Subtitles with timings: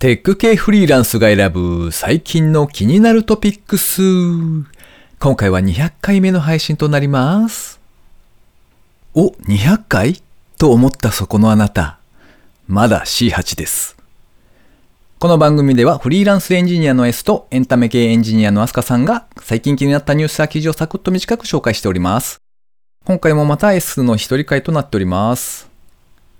[0.00, 4.02] テック系フリーランスが選ぶ最近の気になるトピックス。
[5.18, 7.80] 今回は200回目の配信となります。
[9.14, 10.20] お、200回？
[10.58, 11.98] と思ったそこのあなた。
[12.66, 13.96] まだ C8 です。
[15.20, 22.42] この番組ではフリーランスエンジニアの S とエンタメ系エンジニアのアスカさんが最近気になったニュースや記事をサクッと短く紹介しております。
[23.06, 25.72] 今回もまた S の一人会となっております。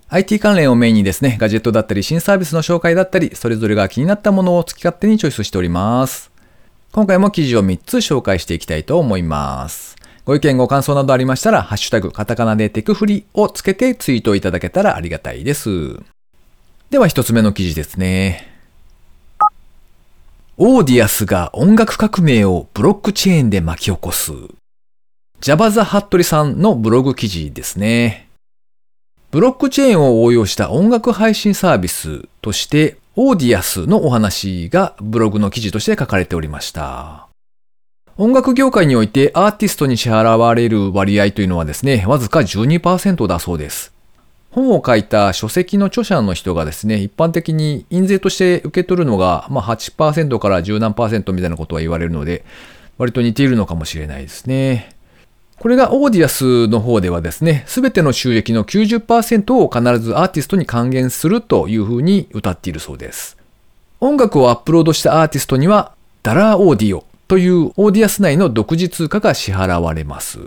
[0.08, 6.30] IT 関連をメインにですね、ガジェットだったり新サービスの紹介だったり、それぞれが気になったものを好き勝手にチョイスしております。
[6.92, 9.96] 今回も記事を3つ紹介していきたいと思います。
[10.24, 15.98] ご意見ご感想などありましたら、ハッシュタグ、カタカナでテクフリをつけてツイートいただけたらありがたいです。
[16.90, 18.54] では一つ目の記事ですね。
[20.56, 24.32] オーディアスが音楽革命をブロックチェーンで巻き起こす。
[25.40, 28.23] ジャバザ・ハットリさんのブログ記事ですね。
[29.34, 37.26] ブロックチェーンを応用した音楽配信サービスとして、オーディアスのお話がブログの記事として書かれておりました。
[38.16, 43.92] 音楽業界においてアーティストに支払われる割合というのはですね、わずか12%だそうです。
[44.52, 50.94] 本を書いた書籍の著者の人がですね、一般的に印税として受け取るのが、まあ8%から10何
[51.34, 52.44] みたいなことは言われるので、
[52.98, 54.93] 割と似ているのかもしれないですね。
[55.58, 63.36] これが Audius の方ではですね、すべての収益の90%を必ずアーティストに還元するというふうに謳っているそうです。
[64.00, 65.92] 音楽をアップロードしたアーティストには、
[66.22, 70.40] dollar audio という Audius 内の独自通貨が支払われます。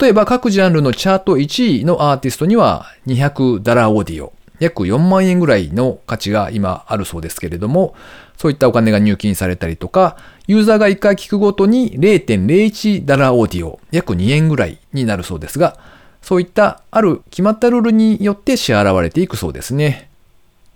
[0.00, 7.94] 例えば各ジャンルのチャート1位のアーティストには200 dollar audio、約4万円ぐらいの価値が今あるそうですけれども、
[8.36, 15.78] そういったお金が入金されたりとか、ユーザーが1回聞くごとに0.01ダラーオーディオ、約2円ぐらいになるそうですが、
[16.22, 20.08] そういったある決まったルールによって支払われていくそうですね。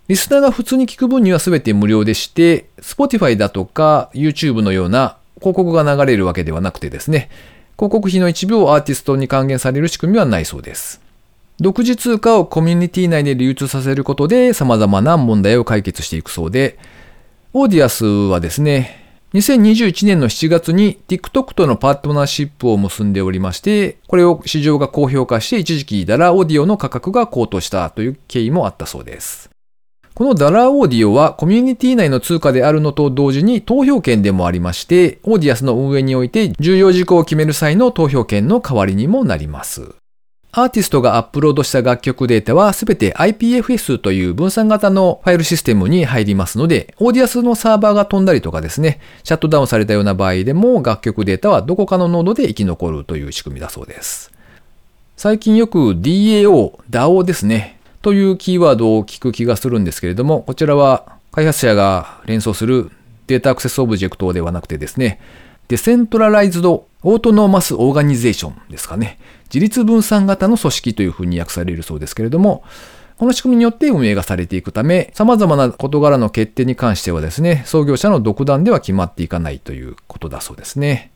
[0.07, 7.29] リスナーが普通に聞く分には全て無料でして、Spotify だとか YouTube のような広告が流れるわけではなくてですね、
[7.77, 11.01] 広告費の一部をアーティストに還元される仕組みはないそうです。
[11.59, 16.77] 独自通貨をコミュニティ内で流通させることで様々な問題を解決していくそうで、
[17.53, 29.49] Audius はですね、2021年の7月に TikTok とのパートナーシップを結んでおりまして、これを市場が高評価して一時期 dollar audio の価格が高騰したという経緯もあったそうです。
[30.13, 40.00] この dollar audio はコミュニティ内の通貨であるのと同時に投票権でもありまして、 Audius の運営において重要事項を決める際の投票権の代わりにもなります。
[40.53, 54.29] アーティストがアップロードした楽曲データはすべて IPFS という分散型のファイルシステムに入りますので、 Audius のサーバーが飛んだりとかですね、シャットダウンされたような場合でも楽曲データはどこかのノードで生き残るという仕組みだそうです。
[55.15, 62.91] 最近よく DAO、DAO ですね、というキーワードを聞く気がするんですけれども、こちらは開発者が連想する
[63.27, 65.21] Data Access Object ではなくてですね、
[65.71, 69.17] Decentralized Autonomous Organization ですかね。
[69.45, 72.65] 自立分散型の組織というふうに訳されるそうですけれども、
[73.17, 81.09] この仕組みによって運営がされていくため、様々な事柄の決定に関してはですね、創業者の独断では決まっていかないということだそうですね。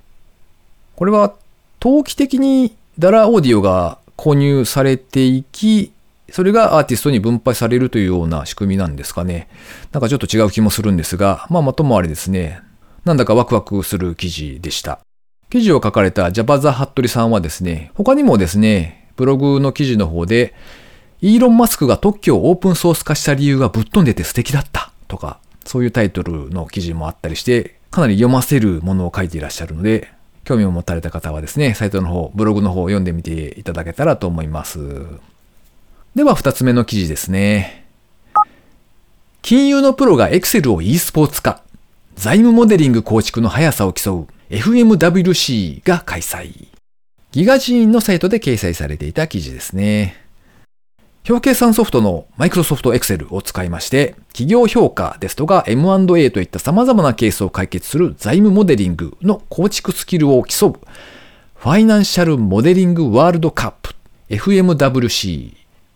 [0.96, 1.34] これは、
[1.82, 5.92] 投機的にダラーオーディオが購入されていき、
[6.32, 9.50] それがアーティストに分配されるというような仕組みなんですかね。
[9.92, 12.62] なんかちょっと違う気もするんですが、まあまともあれですね。
[13.06, 15.00] なんだかワクワクする記事でした。
[15.52, 20.56] 記事を書かれたジャバザ・ハットリさんはですね、他にもですね、ブログの記事の方で、
[21.22, 30.10] イーロン・マスクが特許をオープンソース化した理由がぶっ飛んでて素敵だったとか、そういうタイトルの記事もあったりして、かなり読ませるものを書いていらっしゃるので、
[30.44, 34.80] 興味を持たれた方はですね、サイトの方、ブログの方を読んでみていただけたらと思います。
[36.16, 37.86] では二つ目の記事ですね。
[39.44, 41.62] 金融のプロが Excel を e スポーツ化。
[42.16, 46.70] 財務モデリング構築の速さを競う FMWC が開催。
[47.32, 50.16] ギガジーンのサイトで掲載されていた記事ですね。
[51.28, 60.80] 表計算ソフトの Microsoft Excel を使いまして、企業評価ですとか M&A といった様々なケースを解決する財務モデリングの構築スキルを競う
[61.56, 63.94] ファイナンシャルモデリングワールドカップ
[64.30, 65.56] FMWC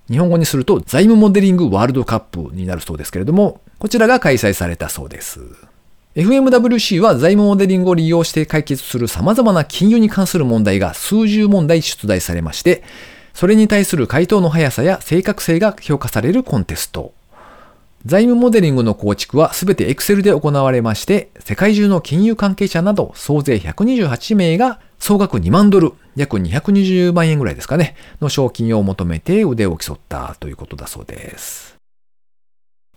[0.10, 5.69] 日本語にすると財務モデリングワールドカップになるそうですけれども、こちらが開催されたそうです。
[6.16, 12.84] FMWC は財務モデリングを利用して解決する様々な金融に関する問題が数十問題出題されまして、
[13.36, 17.14] それに対する回答の速さや正確性が評価されるコンテスト。
[18.06, 31.79] 財務モデリングの構築はすべて Excel で行われまして、世界中の金融関係者など総勢128名が総額2万ドル、約220万円ぐらいですかね、の賞金を求めて腕を競ったということだそうです。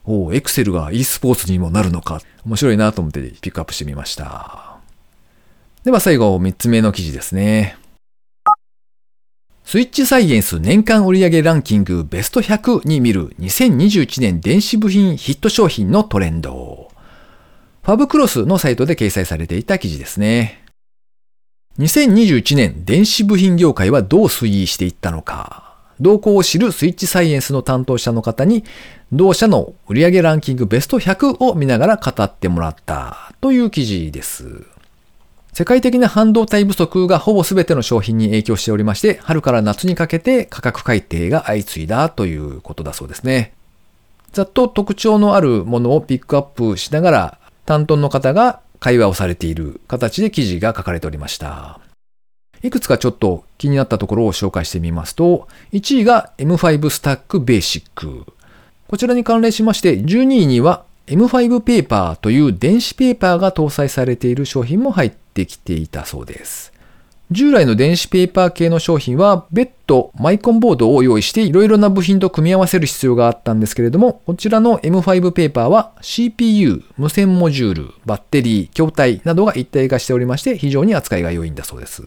[0.04, 2.20] おお、エクセルが e スポーツにもなるのか。
[2.44, 4.76] 面白いなと思ってピックアップしてみました。
[5.84, 7.76] では最後、3つ目の記事ですね。
[9.64, 16.90] スイッチサイエンス年間売上ランキングベスト100に見る2021年電子部品ヒット商品のトレンド。
[17.82, 20.64] ファブクロスのサイトで掲載されていた記事ですね。
[21.78, 25.62] 2021年電子部品業界はどう推移していったのか。
[26.00, 28.64] 動向を知るスイッチサイエンスの担当者の方に、
[29.12, 34.64] 同社の売上ランキングベスト100を見ながら語ってもらったという記事です。
[35.52, 43.52] 世界的な半導体不足がほぼ全ての商品に影響しておりまして、春から夏にかけて価格改定が相次いだということだそうですね。
[44.32, 51.80] ざっと特徴のあるものをピックアップしながら担当の方が会話をされている形で記事が書かれておりました。
[52.62, 58.25] いくつかちょっと気になったところを紹介してみますと、1位が M5 スタックベーシック。
[58.88, 66.73] こちらに関連しまして、12位には M5 ペーパーという電子ペーパーが搭載されている商品も入ってきていたそうです。
[67.32, 82.03] 従来の電子ペーパー系の商品は別途マイコンボードを用意していろいろな部品と組み合わせる必要があったんですけれども、こちらの M5 ペーパーは CPU、無線モジュール、バッテリー、筐体などが一体化しておりまして非常に扱いが良いんだそうです。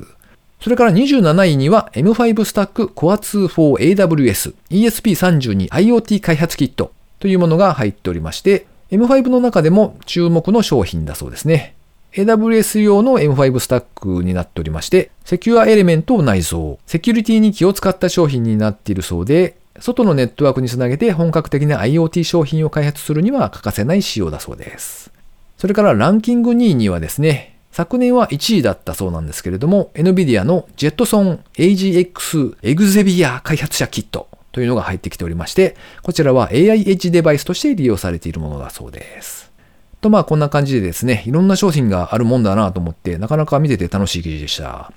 [0.59, 11.75] それから27位には M5 スタック Core 2 for AWS ESP32 IoT 開発キットというものが入っておりまして、M5 の中でも注目の商品だそうですね。
[12.13, 25.11] AWS 用の M5 スタックになっておりまして、セキュアエレメントを内蔵、セキュリティに気を使った商品になっているそうで、外のネットワークにつなげて本格的な IoT 商品を開発するには欠かせない仕様だそうです。
[25.57, 39.51] それからランキング2位にはですね、昨年は1位だったそうなんですけれども、NVIDIA のジェットソン AGX エグゼビア開発者キットというのが入ってきておりまして、こちらは AI エッジデバイスとして利用されているものだそうです。
[39.99, 44.93] とまあこんな感じでですね、いろんな商品があるもんだなと思って、なかなか見てて楽しい記事でした。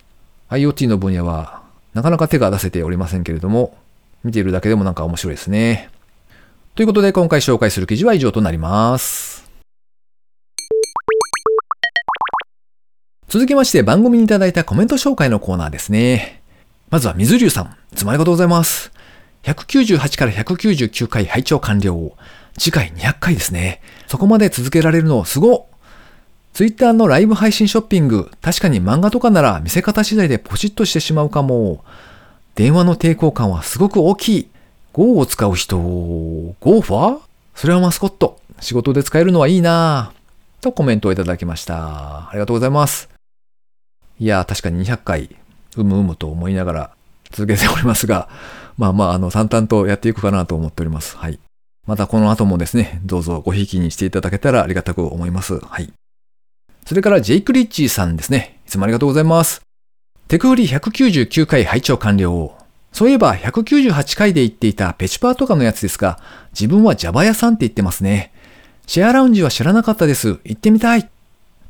[0.50, 1.62] IoT の分野は、
[1.94, 3.76] なかなか手が出せておりませんけれども、
[4.22, 5.90] 見ているだけでもなんか面白いですね。
[6.76, 9.37] ということで今回紹介する記事は以上となります。
[13.28, 16.42] 続きまして番組にいただいたコメント紹介のコーナーですね。
[16.88, 18.90] まずは水流さん、いつもありがとうございます。
[19.42, 22.12] 198から199回拝聴完了。
[22.58, 23.82] 次回200回ですね。
[24.06, 25.68] そこまで続けられるのすご
[26.54, 31.84] ツイッターのライブ配信ショッピング、確かに漫画とかなら見せ方次第でポチッとしてしまうかも。
[32.54, 34.48] 電話の抵抗感はすごく大きい。
[34.94, 37.18] Go を使う人、ゴーファー？
[37.54, 38.40] それはマスコット。
[38.60, 42.30] 仕事で使えるのはいいなぁとコメントをいただきました。
[42.30, 43.17] ありがとうございます。
[44.20, 45.36] いや、確かに200回、
[45.76, 46.90] うむうむと思いながら
[47.30, 48.28] 続けておりますが、
[48.76, 51.16] まあまあ、あの、淡々とやっていくかなと思っております。
[51.16, 51.38] はい。
[51.86, 55.58] またこの後もですね、どうぞごひいきにしていただけたらありがたく思います。
[55.58, 55.92] はい。
[56.84, 58.60] それからジェイク・リッチーさんですね。
[58.66, 59.62] いつもありがとうございます。
[60.28, 62.54] テクフリ199回拝聴完了。
[62.92, 66.18] そういえば198回で言っていたペチパーとかのやつですが、
[66.52, 68.32] 自分は Java 屋さんって言ってますね。
[68.86, 70.40] シェアラウンジは知らなかったです。
[70.44, 71.08] 行ってみたい。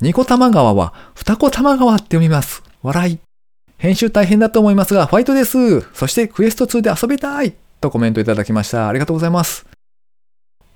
[0.00, 2.62] ニコ玉川は二子玉川って読みます。
[2.84, 3.18] 笑い。
[3.78, 5.80] 編集大変だと思いますが、ファイトです。
[5.92, 7.56] そしてクエスト2で遊びたい。
[7.80, 8.88] とコメントいただきました。
[8.88, 9.66] ありがとうございます。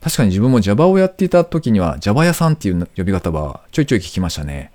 [0.01, 4.73] 確かに自分も Java をやっていた時には Java 屋さんっていう呼び方はちょいちょい聞きましたね。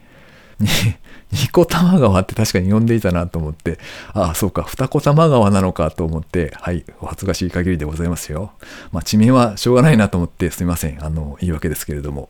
[1.33, 3.79] ニコ玉川って確かに呼んでいたなと思って、
[4.13, 8.53] ああ、そうか、二子玉川なのかと思って、はい、お恥ずかしい限りでございますよ。
[8.93, 11.03] まあ、地名はしょうがないなと思ってすみません。
[11.03, 12.29] あの、言い訳ですけれども。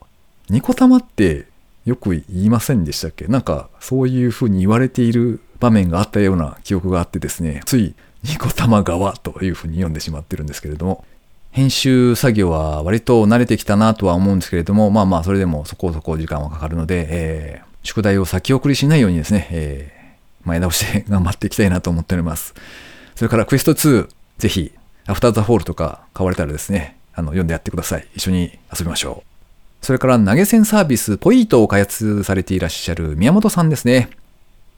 [0.49, 1.45] ニコ玉って
[1.87, 3.27] よく言いませんでしたっけ？
[3.27, 11.05] なんか、そういうふうに言われている場面があったような記憶があってですね、ついニコ玉川というふうに読んでしまってるんですけれども、
[11.51, 22.53] 編集作業は割と慣れてきたなとは思うんですけれども、まあまあそれでもそこそこ時間はかかるので、えー、宿題を先送りしないようにですね、えー、前倒して頑張っていきたいなと思っております。
[23.15, 24.73] それからクエスト2、ぜひ、
[25.07, 28.05] アフターザフォールとか買われたらですね、あの、読んでやってください。
[28.13, 29.36] 一緒に遊びましょう。
[29.81, 34.09] それから投げ銭サービスポイートを開発されていらっしゃる宮本さんですね。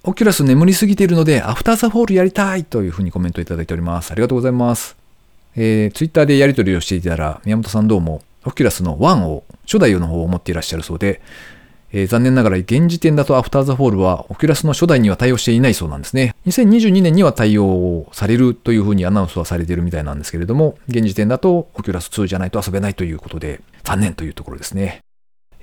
[0.03, 4.11] オキュラス眠りすぎているので、アフターザフォールやりたいというふうにコメントいただいております。
[4.11, 4.95] ありがとうございます。
[5.55, 11.21] えー、ツイッターでやり取りをしていたら、宮本さんどうも、オキュラスの1を、初代の方を持っていらっしゃるそうで、
[11.91, 16.35] えー、残念ながら現時点だとアフターザフォールはオキュラスの初代には対応していないそうなんですね。
[16.45, 24.99] 2022年には対応されるというふうにアナウンスはされているみたいなんですけれども、現時点だとオキュラス2じゃないと遊べないということで、残念というところですね。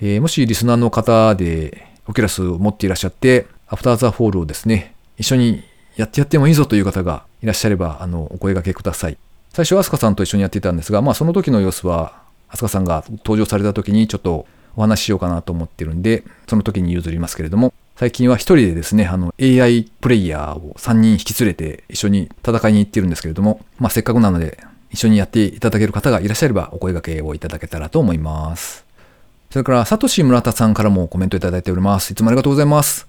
[0.00, 5.64] えー、もしリスナーの方でオキュラスを持っていらっしゃって、アフターザフォールをですね、一緒に
[5.96, 9.16] やってやってもいいぞという方がいらっしゃれば、あの、お声掛けください。
[9.52, 14.46] 最初は、アスカさんと一緒にやっていたんですが、まあ、その時の様子は、あすかさんが登場された時にちょっと
[14.76, 24.58] お話ししようかなと思ってるんで、その時に譲りますけれども、最近は一人でですね、あの AI プレイヤーを3人引き連れて一緒に戦いに行ってるんですけれども、まあせっかくなので
[24.96, 28.86] 一緒にやっていただける方がいらっしゃればお声掛けをいただけたらと思います。
[29.50, 32.12] それから、サトシ村田さんからもコメントいただいております。
[32.12, 33.06] いつもありがとうございます。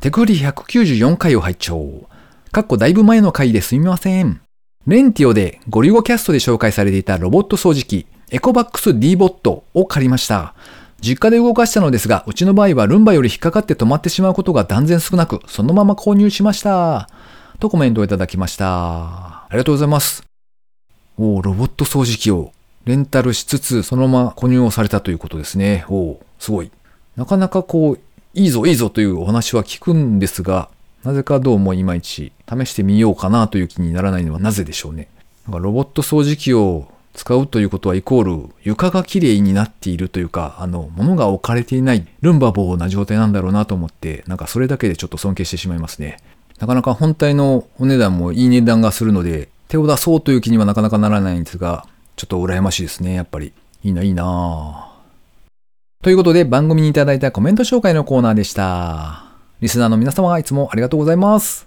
[0.00, 2.08] テクフリ194回を拝聴。
[2.52, 4.40] かっこだいぶ前の回ですみません。
[4.86, 10.54] レンティオでゴリゴキャストで紹介されていたロボット掃除機、エコバックス D ボットを借りました。
[11.00, 17.08] 実家で動かしたのですが、うちの場合はルンバより引っかかって止まってしまうことが断然少なく、そのまま購入しました。
[17.58, 18.66] とコメントをいただきました。
[18.68, 20.31] ありがとうございます。
[21.18, 22.52] おロボット掃除機を
[22.84, 25.84] レンタルしつつ、そのまま購入をされたということですね。
[25.88, 26.70] おすごい。
[27.16, 28.00] なかなかこう、
[28.34, 30.68] いいぞいいぞというお話は聞くんですが、
[31.04, 35.08] なぜかどうもいまいち試してみようかなという気にならないのはなぜでしょうね。
[35.46, 46.18] なんかロボット掃除機を使うということはイコール床が綺麗になっているというか、あの、物が置かれていないルンバボーな状態なんだろうなと思って、なんかそれだけでちょっと尊敬してしまいますね。
[46.58, 51.86] なかなか本体のお値段もいい値段がするので、手を出そうという気にはなかなかならないんですが、
[52.16, 53.54] ちょっと羨ましいですね、やっぱり。
[53.82, 54.92] いいな、いいな
[56.02, 59.24] ということで番組にいただいたコメント紹介のコーナーでした。
[59.62, 61.66] リスナーの皆様いつもありがとうございます。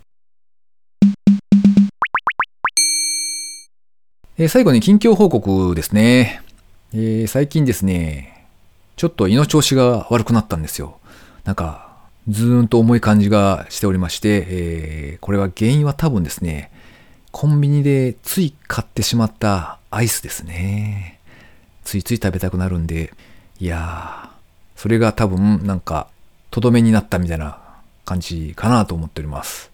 [4.38, 6.44] えー、最後に近況報告ですね。
[6.94, 8.46] えー、最近ですね、
[8.98, 11.00] ちょっと胃の調子が悪くなったんですよ。
[11.44, 11.90] なんか、
[12.30, 16.70] ずーんと重い感じがしておりまして、えー、これは原因は多分ですね、
[17.38, 21.20] コンビニでつい買ってしまったアイスですね。
[21.84, 23.12] ついつい食べたくなるんで、
[23.60, 26.08] いやー、それが多分なんか、
[26.50, 27.60] とどめになったみたいな
[28.06, 29.70] 感じかなと思っております。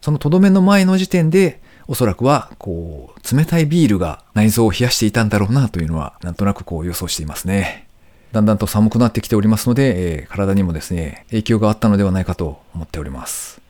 [0.00, 7.86] そのとどめの前の時点で、おそらくは、こう、冷たいビールが内臓を冷やしていたんだろうなというのは、なんとなくこう予想していますね。
[8.32, 13.60] だんだんと寒くなってきておりますので、えー、体にもですね、影響があったのではないかと思っております。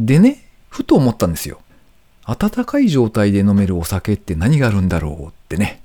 [0.00, 1.60] でね、ふと思ったんですよ。
[2.26, 5.80] 温かい状態で飲めるお酒って何があるんだろうってね。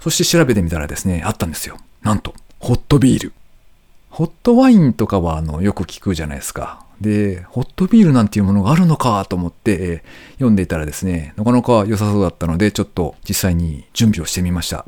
[0.00, 1.76] そして調べてみたらですね、あったんですよ。
[2.02, 3.32] なんと、ホットビール。
[4.10, 6.84] ホットワインとかはあのよく聞くじゃないですか。
[7.00, 14.86] で、ホットビールなんていうものがあるのかと思って、えー、読んでいたらですね、なかなか良さそうだったので、ちょっと実際に準備をしてみました。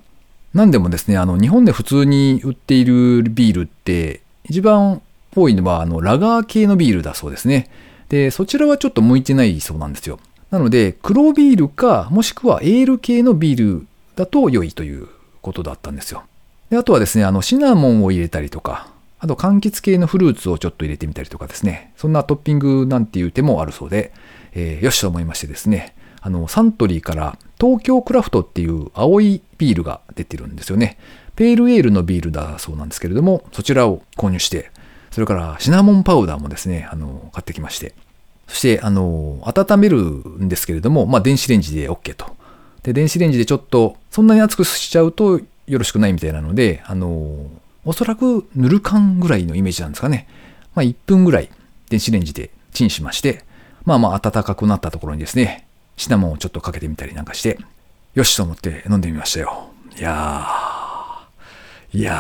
[0.53, 5.03] なんでもですね、あの、日本で普通に売っているビールって、一番
[5.35, 7.69] 多いのは、あの、ラガー系のビールだそうですね。
[8.09, 10.21] で、そちらはちょっと向いてないそうなんですよ。
[10.55, 15.09] なので、黒ビールか、もしくはエール系のビールだと良いという
[15.43, 16.23] ことだったんですよ。
[16.71, 18.87] であとはですね、あの、シナモンを入れたりとか、
[19.19, 24.13] あと柑橘系のフルーツをちょっと入れてみたりとかですね、そんなトッピングなんていう手もあるそうで、
[24.53, 30.99] えー、よしと思いましてですね、あの、サントリーから東京クラフトっていう青いビールが出てるんですよね。
[31.35, 34.71] ペールエールのビールだそうなんですけれども、そちらを購入して、
[35.11, 37.97] それからシナモンパウダーもですね、あの、買ってきまして、
[38.47, 42.37] そして、あの、温めるんですけれども、まあ、電子レンジで OK と。
[42.83, 47.47] で、電子レンジでちょっと、そんなに熱くしちゃうとよろしくないみたいなので、あの、
[47.85, 50.29] おそらくぬる感ぐらいのイメージなんですかね。
[50.75, 51.51] まあ、1分ぐらい
[51.89, 53.45] 電子レンジでチンしまして、
[53.85, 57.59] まあまあ暖かくなったところにですね、シナモンをちょっとかけてみたりなんかして、
[58.15, 59.69] よしと思って飲んでみましたよ。
[59.97, 62.19] いやー、いや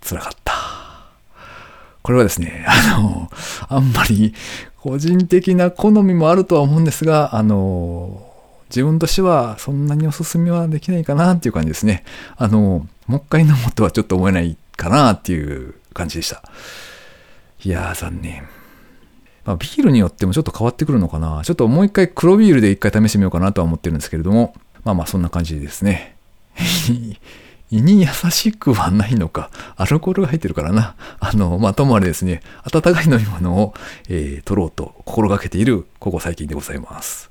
[0.00, 0.54] ー、辛かった。
[2.02, 3.30] これはですね、あの、
[3.68, 4.34] あんまり
[4.84, 8.30] 個人的な好みもあるとは思うんですが、あの、
[8.68, 12.04] 自分としてはそんなにおすすめはできないかなっていう感じですね。
[12.36, 16.42] あの、もう一回飲もうとはちょっと思えないかなっていう感じでした。
[17.64, 18.42] いやー、残念。
[19.46, 21.40] まあ、ビールによってもちょっと変わってくるのかな。
[21.44, 26.14] ちょっともう一回黒ビールで一回試してみようかなとは思ってるんですけれども、まあまあそんな感じですね。
[27.70, 29.50] 胃に優しくはないのか。
[29.76, 30.94] アルコールが入ってるからな。
[31.18, 33.74] あの、まあ、ともあれですね、温かい飲み物を、
[34.08, 37.30] えー、取ろうと心がけている、ここ最近でございます。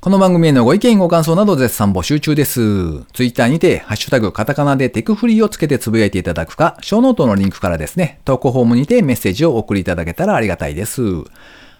[0.00, 3.02] この番組へのご意見ご感想など絶賛募集中です。
[3.12, 11.02] ツイッターにて、ハッシュタグカタカナでテクフリーをつけてつぶやいていただくか、ショーノートのリンクからですね、投稿フォームにてメッセージを送りいただけたらありがたいです。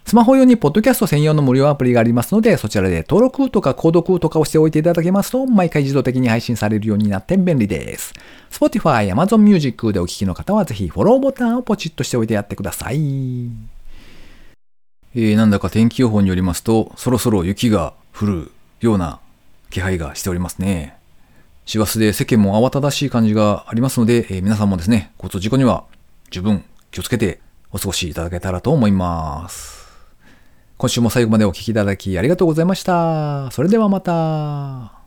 [0.09, 8.15] スマホ用にポッドキャスト専用の無料アプリがありますので、そちらで登録とか購読とかをしておいていただけますと、毎回自動的に配信されるようになって便利です。
[8.51, 12.97] Spotify、Amazon Music でお聴きの方はぜひフォローボタンをポチッとしておいてやってください。
[15.15, 19.21] えー、なんだか天気予報によりますと、そろそろ雪が降るような
[19.69, 20.97] 気配がしておりますね。
[21.67, 25.85] 師走で世間も慌ただしい感じがありますので、えー、皆さんもですね、交通事故には
[26.31, 27.41] 十分気をつけて
[27.73, 29.78] お過ごしいただけたらと思います。
[30.79, 33.51] 今週も最後までお聴きいただきありがとうございました。
[33.51, 34.98] それではまた。